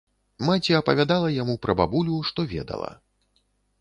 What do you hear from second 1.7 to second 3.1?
бабулю, што ведала.